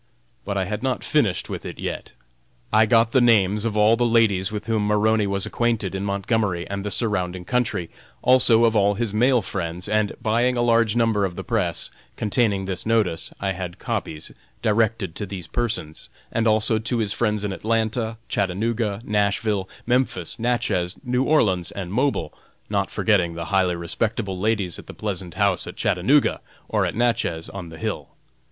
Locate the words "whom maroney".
4.65-5.27